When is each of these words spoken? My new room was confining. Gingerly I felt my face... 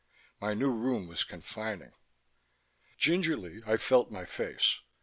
My 0.39 0.55
new 0.55 0.71
room 0.71 1.05
was 1.07 1.23
confining. 1.23 1.91
Gingerly 2.97 3.61
I 3.67 3.77
felt 3.77 4.09
my 4.09 4.25
face... 4.25 4.79